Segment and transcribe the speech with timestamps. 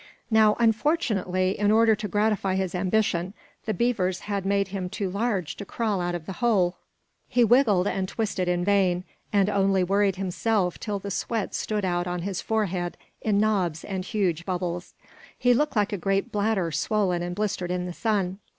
[0.31, 5.55] Now, unfortunately, in order to gratify his ambition, the beavers had made him too large
[5.57, 6.77] to crawl out of the hole.
[7.29, 12.07] He wiggled and twisted in vain, and only worried himself till the sweat stood out
[12.07, 14.95] on his forehead in knobs and huge bubbles.
[15.37, 18.39] He looked like a great bladder swollen and blistered in the sun.